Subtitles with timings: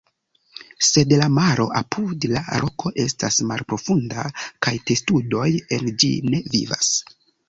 [0.85, 4.23] Sed la maro apud la roko estas malprofunda
[4.69, 5.45] kaj testudoj
[5.77, 6.91] en ĝi ne vivas.